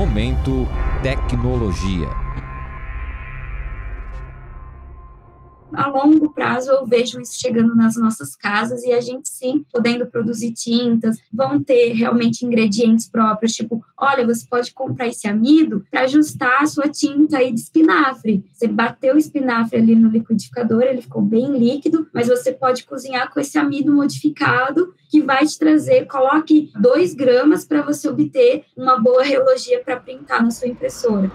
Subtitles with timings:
[0.00, 0.66] Momento
[1.02, 2.19] Tecnologia.
[6.40, 11.18] Prazo eu vejo isso chegando nas nossas casas e a gente sim podendo produzir tintas,
[11.30, 16.66] vão ter realmente ingredientes próprios, tipo, olha, você pode comprar esse amido para ajustar a
[16.66, 18.42] sua tinta aí de espinafre.
[18.54, 23.30] Você bateu o espinafre ali no liquidificador, ele ficou bem líquido, mas você pode cozinhar
[23.30, 28.98] com esse amido modificado que vai te trazer, coloque 2 gramas para você obter uma
[28.98, 31.30] boa relogia para printar na sua impressora.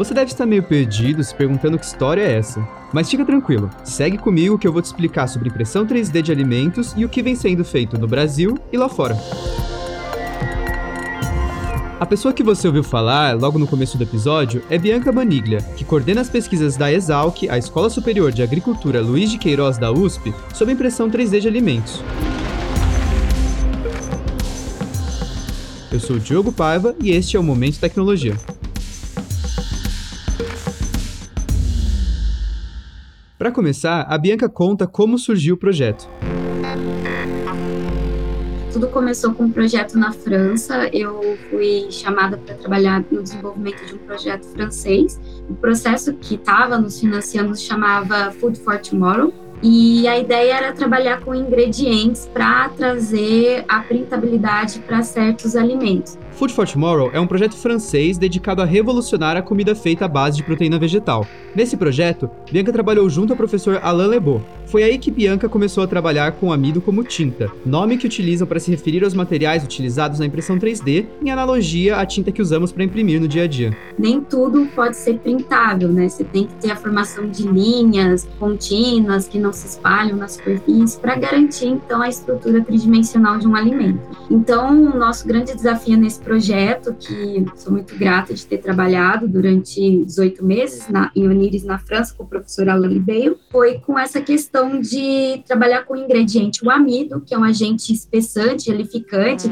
[0.00, 2.66] Você deve estar meio perdido se perguntando que história é essa.
[2.90, 6.94] Mas fica tranquilo, segue comigo que eu vou te explicar sobre impressão 3D de alimentos
[6.96, 9.14] e o que vem sendo feito no Brasil e lá fora.
[12.00, 15.84] A pessoa que você ouviu falar logo no começo do episódio é Bianca Maniglia, que
[15.84, 20.32] coordena as pesquisas da Exalc, a Escola Superior de Agricultura Luiz de Queiroz da USP,
[20.54, 22.02] sobre impressão 3D de alimentos.
[25.92, 28.34] Eu sou o Diogo Paiva e este é o Momento Tecnologia.
[33.40, 36.06] Para começar, a Bianca conta como surgiu o projeto.
[38.70, 40.90] Tudo começou com um projeto na França.
[40.92, 45.18] Eu fui chamada para trabalhar no desenvolvimento de um projeto francês.
[45.48, 49.32] O processo que estava nos financiando se chamava Food for Tomorrow.
[49.62, 56.18] E a ideia era trabalhar com ingredientes para trazer a printabilidade para certos alimentos.
[56.32, 60.36] Food for Tomorrow é um projeto francês dedicado a revolucionar a comida feita à base
[60.36, 61.26] de proteína vegetal.
[61.54, 64.40] Nesse projeto, Bianca trabalhou junto ao professor Alain Lebeau.
[64.66, 68.60] Foi aí que Bianca começou a trabalhar com amido como tinta, nome que utilizam para
[68.60, 72.84] se referir aos materiais utilizados na impressão 3D, em analogia à tinta que usamos para
[72.84, 73.76] imprimir no dia a dia.
[73.98, 76.08] Nem tudo pode ser printável, né?
[76.08, 80.96] Você tem que ter a formação de linhas contínuas que não se espalham nas superfícies
[80.96, 84.00] para garantir então a estrutura tridimensional de um alimento.
[84.30, 90.04] Então, o nosso grande desafio nesse projeto, que sou muito grata de ter trabalhado durante
[90.04, 94.20] 18 meses na, em Onires, na França, com o professor Alain Libeiro, foi com essa
[94.20, 99.50] questão de trabalhar com o ingrediente, o amido, que é um agente espessante, gelificante.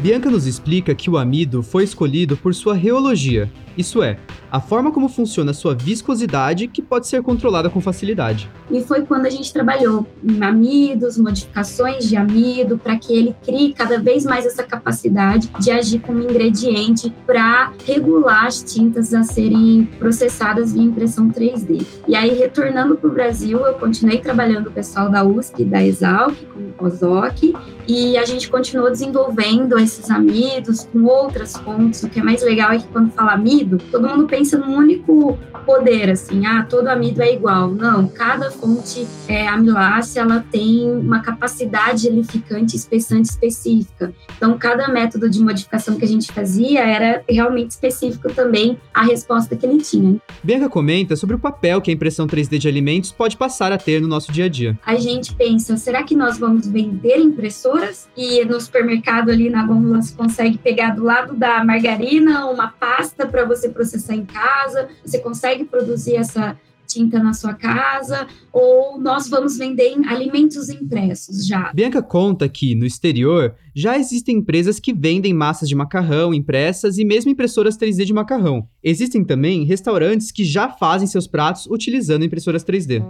[0.00, 4.18] Bianca nos explica que o amido foi escolhido por sua reologia, isso é,
[4.50, 8.50] a forma como funciona a sua viscosidade que pode ser controlada com facilidade.
[8.68, 13.72] E foi quando a gente trabalhou em amidos, modificações de amido, para que ele crie
[13.72, 19.88] cada vez mais essa capacidade de agir como ingrediente para regular as tintas a serem
[19.96, 21.86] processadas via impressão 3D.
[22.08, 25.64] E aí, retornando para o Brasil, eu continuei trabalhando com o pessoal da USP e
[25.64, 27.54] da Exalc, com o COSOC,
[27.86, 32.02] e a gente continuou desenvolvendo esses amidos com outras fontes.
[32.02, 35.38] O que é mais legal é que quando fala amido, todo mundo pensa num único
[35.66, 37.70] poder, assim, ah, todo amido é igual.
[37.70, 44.14] Não, cada fonte é, amilácea, ela tem uma capacidade gelificante espessante específica.
[44.36, 49.56] Então, cada método de modificação que a gente fazia era realmente específico também a resposta
[49.56, 50.16] que ele tinha.
[50.42, 54.00] Bianca comenta sobre o papel que a impressão 3D de alimentos pode passar a ter
[54.00, 54.78] no nosso dia a dia.
[54.86, 58.08] A gente pensa, será que nós vamos vender impressoras?
[58.16, 63.44] E no supermercado ali na você consegue pegar do lado da margarina uma pasta para
[63.44, 69.28] você você processar em casa, você consegue produzir essa tinta na sua casa, ou nós
[69.28, 71.70] vamos vender alimentos impressos já.
[71.74, 77.04] Bianca conta que, no exterior, já existem empresas que vendem massas de macarrão impressas e
[77.04, 78.66] mesmo impressoras 3D de macarrão.
[78.82, 83.04] Existem também restaurantes que já fazem seus pratos utilizando impressoras 3D.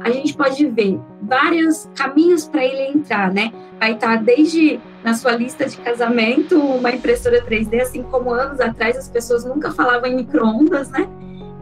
[0.00, 3.52] A gente pode ver vários caminhos para ele entrar, né?
[3.78, 8.96] Vai estar desde na sua lista de casamento uma impressora 3D, assim como anos atrás
[8.96, 11.08] as pessoas nunca falavam em micro-ondas, né?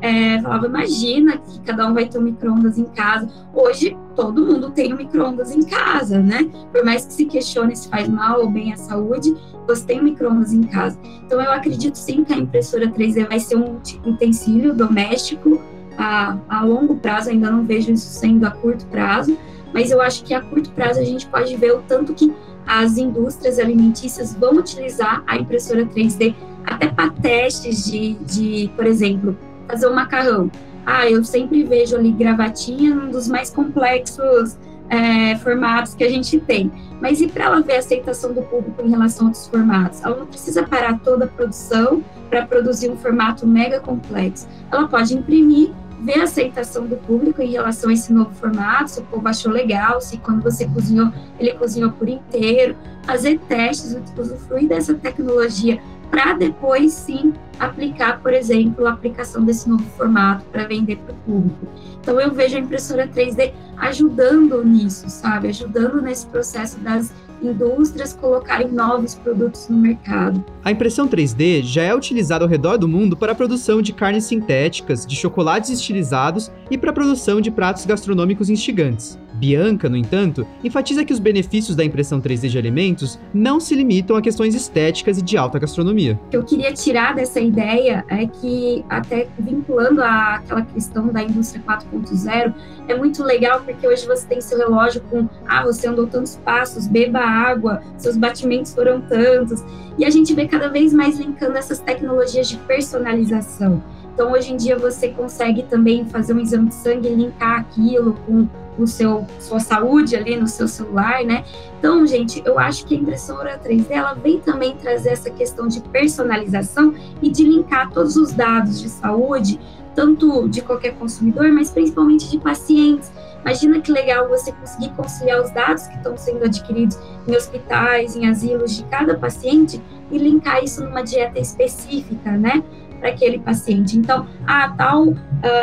[0.01, 3.29] É, falava, imagina que cada um vai ter um micro-ondas em casa.
[3.55, 6.51] Hoje, todo mundo tem um micro-ondas em casa, né?
[6.73, 9.35] Por mais que se questione se faz mal ou bem à saúde,
[9.67, 10.99] você tem um micro-ondas em casa.
[11.25, 15.61] Então, eu acredito sim que a impressora 3D vai ser um utensílio doméstico
[15.97, 19.37] a, a longo prazo, ainda não vejo isso sendo a curto prazo,
[19.77, 22.33] mas eu acho que a curto prazo a gente pode ver o tanto que
[22.67, 26.35] as indústrias alimentícias vão utilizar a impressora 3D
[26.65, 29.37] até para testes de, de, por exemplo,
[29.69, 30.51] fazer um macarrão.
[30.87, 34.57] Ah, eu sempre vejo ali gravatinha, um dos mais complexos
[34.89, 36.73] é, formatos que a gente tem.
[36.99, 40.03] Mas e para ela ver a aceitação do público em relação a formatos?
[40.03, 44.49] Ela não precisa parar toda a produção para produzir um formato mega complexo.
[44.73, 45.71] Ela pode imprimir
[46.01, 49.53] ver a aceitação do público em relação a esse novo formato, se o povo achou
[49.53, 56.35] legal, se quando você cozinhou, ele cozinhou por inteiro, fazer testes, usufruir dessa tecnologia para
[56.35, 61.67] depois sim aplicar, por exemplo, a aplicação desse novo formato para vender para o público.
[62.01, 65.49] Então eu vejo a impressora 3D ajudando nisso, sabe?
[65.49, 67.13] Ajudando nesse processo das
[67.43, 70.45] indústrias colocarem novos produtos no mercado.
[70.65, 74.25] A impressão 3D já é utilizada ao redor do mundo para a produção de carnes
[74.25, 79.19] sintéticas, de chocolates estilizados e para a produção de pratos gastronômicos instigantes.
[79.37, 84.17] Bianca, no entanto, enfatiza que os benefícios da impressão 3D de alimentos não se limitam
[84.17, 86.19] a questões estéticas e de alta gastronomia.
[86.27, 91.63] O que eu queria tirar dessa ideia é que, até vinculando àquela questão da indústria
[91.67, 92.55] 4.0,
[92.89, 96.87] é muito legal porque hoje você tem seu relógio com, ah, você andou tantos passos,
[96.87, 99.63] beba água, seus batimentos foram tantos.
[99.99, 103.83] E a gente vê cada vez mais linkando essas tecnologias de personalização.
[104.17, 108.15] Então, hoje em dia, você consegue também fazer um exame de sangue e linkar aquilo
[108.25, 108.49] com
[108.79, 111.45] o seu sua saúde ali no seu celular, né?
[111.79, 115.83] Então, gente, eu acho que a impressora 3D ela vem também trazer essa questão de
[115.83, 119.61] personalização e de linkar todos os dados de saúde,
[119.95, 123.13] tanto de qualquer consumidor, mas principalmente de pacientes.
[123.43, 126.99] Imagina que legal você conseguir conciliar os dados que estão sendo adquiridos
[127.29, 129.79] em hospitais, em asilos de cada paciente
[130.11, 132.65] e linkar isso numa dieta específica, né?
[132.97, 133.97] Para aquele paciente.
[133.97, 135.17] Então, ah, tal uh,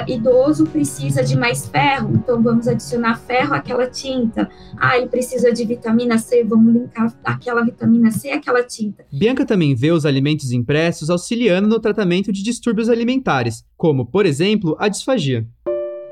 [0.08, 4.50] idoso precisa de mais ferro, então vamos adicionar ferro àquela tinta.
[4.78, 9.06] Ah, ele precisa de vitamina C, vamos linkar aquela vitamina C àquela tinta.
[9.12, 14.76] Bianca também vê os alimentos impressos auxiliando no tratamento de distúrbios alimentares, como, por exemplo,
[14.80, 15.48] a disfagia.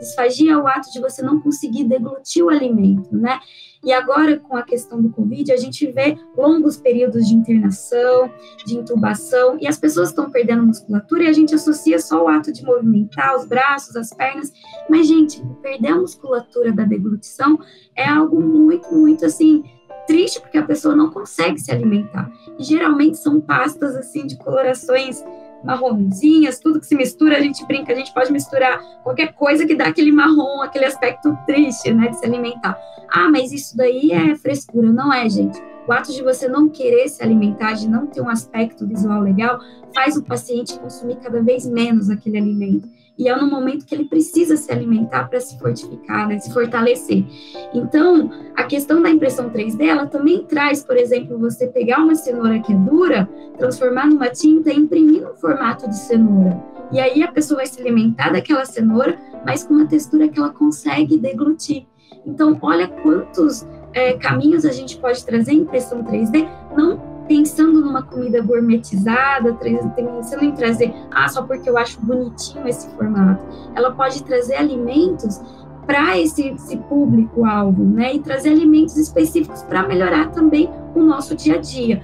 [0.01, 3.39] Disfagia é o ato de você não conseguir deglutir o alimento, né?
[3.83, 8.31] E agora, com a questão do Covid, a gente vê longos períodos de internação,
[8.65, 12.51] de intubação, e as pessoas estão perdendo musculatura e a gente associa só o ato
[12.51, 14.51] de movimentar os braços, as pernas.
[14.89, 17.59] Mas, gente, perder a musculatura da deglutição
[17.95, 19.63] é algo muito, muito assim
[20.07, 22.31] triste porque a pessoa não consegue se alimentar.
[22.59, 25.23] E geralmente são pastas assim de colorações
[25.63, 29.75] marronzinhas, tudo que se mistura, a gente brinca, a gente pode misturar qualquer coisa que
[29.75, 32.77] dá aquele marrom, aquele aspecto triste, né, de se alimentar.
[33.09, 35.61] Ah, mas isso daí é frescura, não é, gente?
[35.87, 39.59] O ato de você não querer se alimentar, de não ter um aspecto visual legal,
[39.93, 42.87] faz o paciente consumir cada vez menos aquele alimento
[43.21, 47.23] e é no momento que ele precisa se alimentar para se fortificar, né, se fortalecer.
[47.71, 52.59] Então, a questão da impressão 3D, ela também traz, por exemplo, você pegar uma cenoura
[52.59, 53.29] que é dura,
[53.59, 56.59] transformar numa tinta e imprimir no formato de cenoura.
[56.91, 59.15] E aí a pessoa vai se alimentar daquela cenoura,
[59.45, 61.85] mas com uma textura que ela consegue deglutir.
[62.25, 68.41] Então, olha quantos é, caminhos a gente pode trazer impressão 3D, não pensando numa comida
[68.41, 73.41] gourmetizada, pensando em trazer, ah, só porque eu acho bonitinho esse formato.
[73.73, 75.39] Ela pode trazer alimentos
[75.85, 78.15] para esse, esse público-alvo, né?
[78.15, 82.03] E trazer alimentos específicos para melhorar também o nosso dia a dia.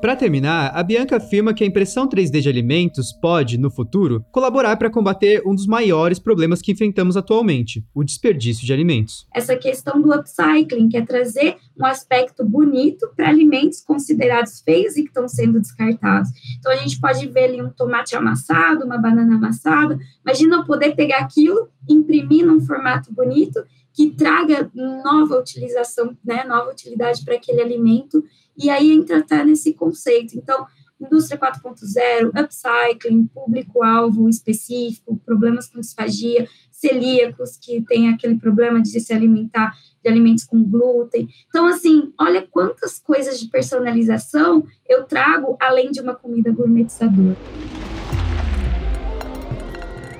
[0.00, 4.76] Para terminar, a Bianca afirma que a impressão 3D de alimentos pode, no futuro, colaborar
[4.76, 9.26] para combater um dos maiores problemas que enfrentamos atualmente, o desperdício de alimentos.
[9.34, 15.02] Essa questão do upcycling, que é trazer um aspecto bonito para alimentos considerados feios e
[15.02, 16.30] que estão sendo descartados.
[16.58, 19.98] Então a gente pode ver ali um tomate amassado, uma banana amassada.
[20.24, 23.62] Imagina eu poder pegar aquilo, imprimir num formato bonito
[23.92, 28.24] que traga nova utilização, né, nova utilidade para aquele alimento
[28.56, 30.36] e aí entra até nesse conceito.
[30.36, 30.66] Então,
[31.00, 39.12] indústria 4.0, upcycling, público-alvo específico, problemas com disfagia, celíacos, que tem aquele problema de se
[39.12, 41.28] alimentar de alimentos com glúten.
[41.48, 47.36] Então, assim, olha quantas coisas de personalização eu trago além de uma comida gourmetizadora.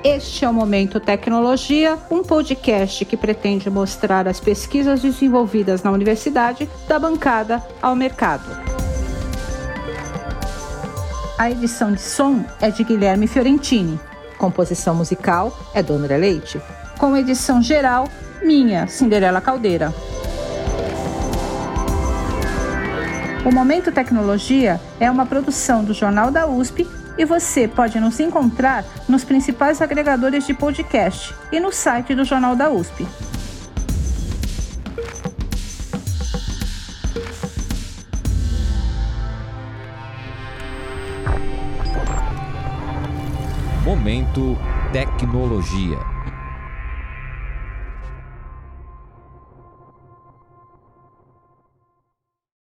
[0.02, 6.66] Este é o Momento Tecnologia, um podcast que pretende mostrar as pesquisas desenvolvidas na universidade
[6.88, 8.44] da bancada ao mercado.
[11.36, 14.00] A edição de som é de Guilherme Fiorentini.
[14.38, 16.58] Composição musical é do André Leite.
[16.98, 18.08] Com edição geral,
[18.42, 19.92] minha, Cinderela Caldeira.
[23.44, 28.84] O Momento Tecnologia é uma produção do Jornal da USP e você pode nos encontrar
[29.08, 33.06] nos principais agregadores de podcast e no site do Jornal da USP.
[43.84, 44.56] Momento
[44.92, 46.09] Tecnologia.